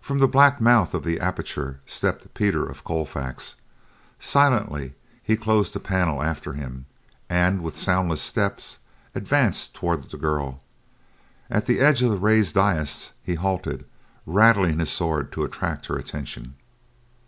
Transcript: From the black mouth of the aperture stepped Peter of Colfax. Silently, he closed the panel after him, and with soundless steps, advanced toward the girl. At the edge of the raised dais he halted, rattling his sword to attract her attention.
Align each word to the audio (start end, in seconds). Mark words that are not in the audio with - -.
From 0.00 0.18
the 0.18 0.26
black 0.26 0.60
mouth 0.60 0.92
of 0.92 1.04
the 1.04 1.20
aperture 1.20 1.78
stepped 1.86 2.34
Peter 2.34 2.68
of 2.68 2.82
Colfax. 2.82 3.54
Silently, 4.18 4.94
he 5.22 5.36
closed 5.36 5.72
the 5.72 5.78
panel 5.78 6.20
after 6.20 6.54
him, 6.54 6.86
and 7.30 7.62
with 7.62 7.76
soundless 7.76 8.20
steps, 8.20 8.78
advanced 9.14 9.72
toward 9.72 10.02
the 10.02 10.16
girl. 10.18 10.64
At 11.48 11.66
the 11.66 11.78
edge 11.78 12.02
of 12.02 12.10
the 12.10 12.16
raised 12.18 12.56
dais 12.56 13.12
he 13.22 13.36
halted, 13.36 13.84
rattling 14.26 14.80
his 14.80 14.90
sword 14.90 15.30
to 15.30 15.44
attract 15.44 15.86
her 15.86 15.96
attention. 15.96 16.56